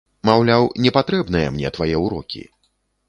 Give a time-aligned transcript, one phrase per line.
[0.27, 2.43] Маўляў, не патрэбныя мне твае ўрокі.